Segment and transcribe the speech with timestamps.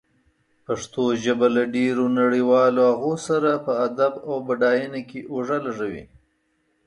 [0.65, 6.03] پښتو ژبه له ډېرو نړيوالو هغو سره په ادب او بډاینه کې اوږه لږوي.